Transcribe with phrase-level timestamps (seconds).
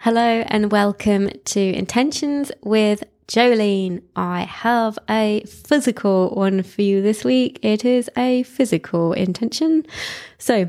[0.00, 4.02] Hello and welcome to Intentions with Jolene.
[4.14, 7.58] I have a physical one for you this week.
[7.62, 9.84] It is a physical intention.
[10.38, 10.68] So,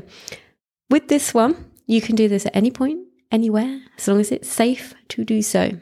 [0.90, 4.48] with this one, you can do this at any point, anywhere, as long as it's
[4.48, 5.78] safe to do so.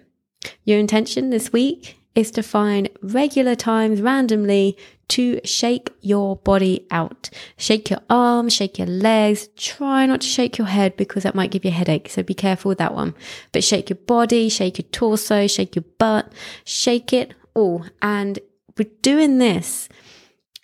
[0.65, 4.77] Your intention this week is to find regular times randomly
[5.09, 7.31] to shake your body out.
[7.57, 9.49] Shake your arms, shake your legs.
[9.57, 12.09] Try not to shake your head because that might give you a headache.
[12.09, 13.15] So be careful with that one.
[13.53, 16.33] But shake your body, shake your torso, shake your butt,
[16.65, 17.85] shake it all.
[18.03, 18.39] And
[18.77, 19.89] we're doing this.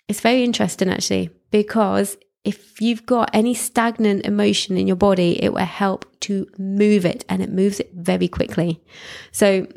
[0.07, 5.53] It's very interesting actually because if you've got any stagnant emotion in your body, it
[5.53, 8.81] will help to move it and it moves it very quickly.
[9.31, 9.67] So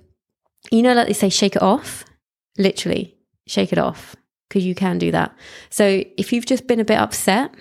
[0.73, 2.05] you know, like they say, shake it off,
[2.59, 4.17] literally shake it off
[4.49, 5.35] because you can do that.
[5.71, 7.55] So if you've just been a bit upset,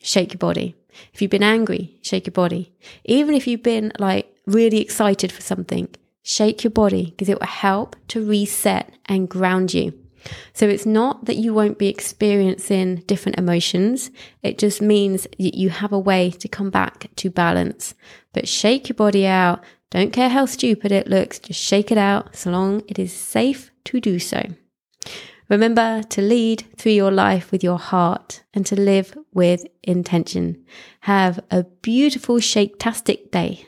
[0.00, 0.74] shake your body.
[1.12, 2.72] If you've been angry, shake your body.
[3.04, 5.88] Even if you've been like really excited for something,
[6.22, 9.98] shake your body because it will help to reset and ground you.
[10.52, 14.10] So it's not that you won't be experiencing different emotions.
[14.42, 17.94] It just means that you have a way to come back to balance.
[18.32, 22.34] But shake your body out don't care how stupid it looks, just shake it out
[22.34, 24.42] so long it is safe to do so.
[25.52, 30.64] Remember to lead through your life with your heart and to live with intention.
[31.00, 33.66] Have a beautiful shake-tastic day.